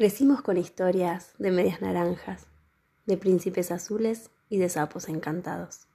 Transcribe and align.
Crecimos 0.00 0.40
con 0.40 0.56
historias 0.56 1.34
de 1.36 1.50
medias 1.50 1.82
naranjas, 1.82 2.46
de 3.04 3.18
príncipes 3.18 3.70
azules 3.70 4.30
y 4.48 4.56
de 4.56 4.70
sapos 4.70 5.10
encantados. 5.10 5.88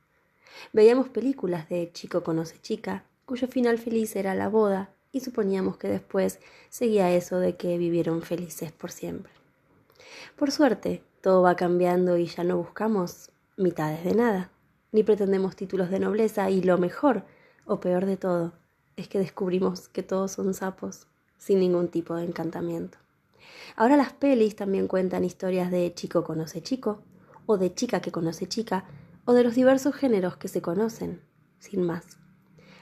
Veíamos 0.74 1.09
películas 1.09 1.69
de 1.69 1.92
chico 1.92 2.23
conoce 2.23 2.61
chica, 2.61 3.03
cuyo 3.25 3.47
final 3.47 3.79
feliz 3.79 4.15
era 4.15 4.35
la 4.35 4.47
boda, 4.47 4.91
y 5.11 5.21
suponíamos 5.21 5.77
que 5.77 5.87
después 5.87 6.39
seguía 6.69 7.11
eso 7.15 7.39
de 7.39 7.55
que 7.55 7.79
vivieron 7.79 8.21
felices 8.21 8.71
por 8.71 8.91
siempre. 8.91 9.33
Por 10.35 10.51
suerte, 10.51 11.01
todo 11.21 11.41
va 11.41 11.55
cambiando 11.55 12.15
y 12.19 12.27
ya 12.27 12.43
no 12.43 12.57
buscamos 12.57 13.31
mitades 13.57 14.03
de 14.03 14.13
nada, 14.13 14.51
ni 14.91 15.01
pretendemos 15.01 15.55
títulos 15.55 15.89
de 15.89 15.99
nobleza, 15.99 16.51
y 16.51 16.61
lo 16.61 16.77
mejor, 16.77 17.23
o 17.65 17.79
peor 17.79 18.05
de 18.05 18.17
todo, 18.17 18.53
es 18.97 19.07
que 19.07 19.17
descubrimos 19.17 19.87
que 19.87 20.03
todos 20.03 20.33
son 20.33 20.53
sapos, 20.53 21.07
sin 21.39 21.59
ningún 21.59 21.87
tipo 21.87 22.13
de 22.13 22.25
encantamiento. 22.25 22.99
Ahora 23.75 23.98
las 23.98 24.14
pelis 24.14 24.55
también 24.55 24.88
cuentan 24.88 25.23
historias 25.23 25.72
de 25.72 25.94
chico 25.94 26.23
conoce 26.23 26.62
chico, 26.62 27.03
o 27.45 27.58
de 27.58 27.73
chica 27.73 28.02
que 28.02 28.12
conoce 28.12 28.48
chica, 28.48 28.86
o 29.26 29.34
de 29.34 29.44
los 29.44 29.55
diversos 29.55 29.95
géneros 29.95 30.38
que 30.38 30.48
se 30.48 30.62
conocen, 30.62 31.22
sin 31.59 31.81
más. 31.84 32.17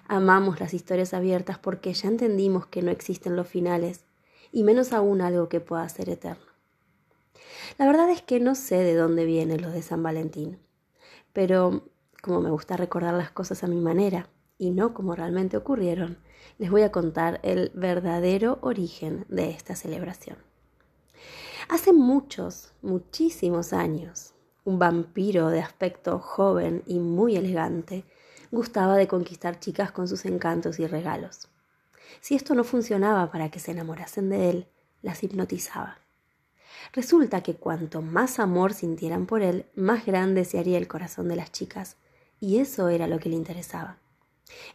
Amamos 0.08 0.60
las 0.60 0.74
historias 0.74 1.14
abiertas 1.14 1.58
porque 1.58 1.94
ya 1.94 2.10
entendimos 2.10 2.68
que 2.68 2.82
no 2.82 2.92
existen 2.92 3.36
los 3.36 3.48
finales, 3.48 4.06
y 4.52 4.64
menos 4.64 4.94
aún 4.94 5.22
algo 5.22 5.50
que 5.50 5.62
pueda 5.62 5.88
ser 5.90 6.10
eterno. 6.10 6.46
La 7.78 7.88
verdad 7.88 8.10
es 8.10 8.22
que 8.22 8.40
no 8.40 8.56
sé 8.56 8.78
de 8.78 8.96
dónde 8.96 9.26
viene 9.26 9.58
lo 9.58 9.70
de 9.72 9.82
San 9.82 10.04
Valentín, 10.04 10.60
pero 11.34 11.90
como 12.22 12.40
me 12.40 12.52
gusta 12.52 12.78
recordar 12.78 13.14
las 13.16 13.32
cosas 13.32 13.64
a 13.64 13.68
mi 13.68 13.82
manera 13.82 14.30
y 14.58 14.72
no 14.72 14.94
como 14.94 15.16
realmente 15.16 15.58
ocurrieron, 15.58 16.18
les 16.60 16.70
voy 16.70 16.84
a 16.84 16.92
contar 16.92 17.40
el 17.44 17.72
verdadero 17.74 18.60
origen 18.62 19.26
de 19.28 19.50
esta 19.50 19.76
celebración. 19.76 20.38
Hace 21.70 21.94
muchos, 21.94 22.74
muchísimos 22.82 23.74
años, 23.74 24.34
un 24.66 24.80
vampiro 24.80 25.50
de 25.50 25.62
aspecto 25.62 26.20
joven 26.20 26.84
y 26.86 27.00
muy 27.00 27.36
elegante 27.36 28.06
gustaba 28.52 28.98
de 28.98 29.08
conquistar 29.08 29.60
chicas 29.60 29.92
con 29.92 30.08
sus 30.08 30.26
encantos 30.26 30.80
y 30.80 30.88
regalos. 30.88 31.50
Si 32.22 32.36
esto 32.36 32.54
no 32.56 32.64
funcionaba 32.64 33.32
para 33.32 33.50
que 33.50 33.60
se 33.60 33.72
enamorasen 33.72 34.30
de 34.30 34.50
él, 34.50 34.68
las 35.02 35.24
hipnotizaba. 35.24 35.98
Resulta 36.92 37.42
que 37.42 37.56
cuanto 37.56 38.02
más 38.02 38.40
amor 38.40 38.74
sintieran 38.74 39.26
por 39.26 39.42
él, 39.42 39.66
más 39.76 40.06
grande 40.06 40.46
se 40.46 40.60
haría 40.60 40.78
el 40.78 40.88
corazón 40.88 41.28
de 41.28 41.36
las 41.36 41.52
chicas, 41.52 41.98
y 42.40 42.60
eso 42.60 42.90
era 42.90 43.08
lo 43.08 43.20
que 43.20 43.30
le 43.30 43.36
interesaba. 43.36 43.98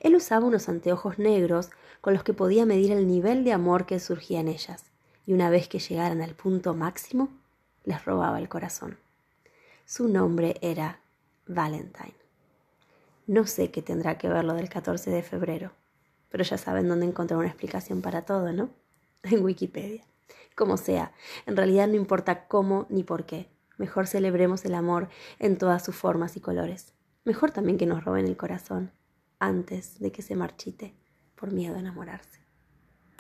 Él 0.01 0.17
usaba 0.17 0.47
unos 0.47 0.69
anteojos 0.69 1.19
negros 1.19 1.71
con 2.01 2.15
los 2.15 2.25
que 2.25 2.33
podía 2.33 2.67
medir 2.67 2.93
el 2.93 3.07
nivel 3.07 3.45
de 3.45 3.53
amor 3.53 3.87
que 3.87 4.01
surgía 4.01 4.41
en 4.41 4.49
ellas, 4.49 4.85
y 5.29 5.34
una 5.34 5.51
vez 5.51 5.69
que 5.69 5.79
llegaran 5.79 6.23
al 6.23 6.34
punto 6.34 6.73
máximo, 6.73 7.29
les 7.84 8.03
robaba 8.07 8.39
el 8.39 8.48
corazón. 8.48 8.97
Su 9.84 10.09
nombre 10.09 10.57
era 10.62 11.01
Valentine. 11.47 12.15
No 13.27 13.47
sé 13.47 13.71
qué 13.71 13.83
tendrá 13.83 14.17
que 14.17 14.31
ver 14.31 14.47
lo 14.47 14.55
del 14.55 14.71
14 14.71 15.11
de 15.11 15.23
febrero, 15.23 15.73
pero 16.31 16.45
ya 16.45 16.56
saben 16.56 16.89
dónde 16.89 17.05
encontrar 17.05 17.39
una 17.39 17.49
explicación 17.49 18.01
para 18.01 18.23
todo, 18.23 18.55
¿no? 18.55 18.71
En 19.23 19.45
Wikipedia. 19.45 20.03
Como 20.56 20.79
sea, 20.79 21.12
en 21.45 21.59
realidad 21.59 21.89
no 21.89 21.97
importa 21.97 22.47
cómo 22.47 22.87
ni 22.89 23.03
por 23.03 23.27
qué. 23.27 23.51
Mejor 23.77 24.06
celebremos 24.06 24.65
el 24.65 24.75
amor 24.75 25.11
en 25.39 25.59
todas 25.59 25.84
sus 25.84 25.95
formas 25.95 26.39
y 26.39 26.41
colores. 26.41 26.95
Mejor 27.27 27.51
también 27.51 27.77
que 27.77 27.84
nos 27.84 28.03
roben 28.03 28.25
el 28.25 28.39
corazón 28.39 28.93
antes 29.41 30.01
de 30.01 30.11
que 30.11 30.23
se 30.23 30.37
marchite 30.37 30.95
por 31.34 31.53
miedo 31.53 31.77
a 31.77 31.81
enamorarse. 31.81 32.48